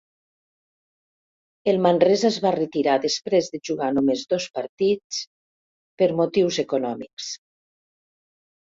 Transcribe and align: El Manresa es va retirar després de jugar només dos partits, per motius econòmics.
El 1.73 1.77
Manresa 1.87 2.27
es 2.31 2.39
va 2.47 2.53
retirar 2.57 2.97
després 3.05 3.51
de 3.57 3.61
jugar 3.69 3.91
només 3.99 4.27
dos 4.35 4.49
partits, 4.59 5.23
per 6.03 6.11
motius 6.25 6.63
econòmics. 6.69 7.31